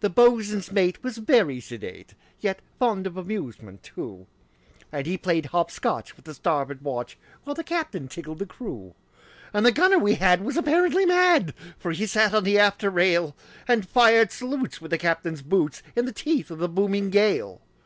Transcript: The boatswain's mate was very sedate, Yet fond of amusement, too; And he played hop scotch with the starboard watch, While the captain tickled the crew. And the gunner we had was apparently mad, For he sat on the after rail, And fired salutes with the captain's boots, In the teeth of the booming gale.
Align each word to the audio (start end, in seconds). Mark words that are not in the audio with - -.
The 0.00 0.10
boatswain's 0.10 0.70
mate 0.70 1.02
was 1.02 1.16
very 1.16 1.58
sedate, 1.58 2.12
Yet 2.38 2.60
fond 2.78 3.06
of 3.06 3.16
amusement, 3.16 3.82
too; 3.82 4.26
And 4.92 5.06
he 5.06 5.16
played 5.16 5.46
hop 5.46 5.70
scotch 5.70 6.16
with 6.16 6.26
the 6.26 6.34
starboard 6.34 6.82
watch, 6.82 7.16
While 7.44 7.54
the 7.54 7.64
captain 7.64 8.06
tickled 8.06 8.40
the 8.40 8.44
crew. 8.44 8.94
And 9.54 9.64
the 9.64 9.72
gunner 9.72 9.98
we 9.98 10.16
had 10.16 10.42
was 10.44 10.58
apparently 10.58 11.06
mad, 11.06 11.54
For 11.78 11.92
he 11.92 12.04
sat 12.06 12.34
on 12.34 12.44
the 12.44 12.58
after 12.58 12.90
rail, 12.90 13.34
And 13.66 13.88
fired 13.88 14.32
salutes 14.32 14.82
with 14.82 14.90
the 14.90 14.98
captain's 14.98 15.40
boots, 15.40 15.82
In 15.96 16.04
the 16.04 16.12
teeth 16.12 16.50
of 16.50 16.58
the 16.58 16.68
booming 16.68 17.08
gale. 17.08 17.62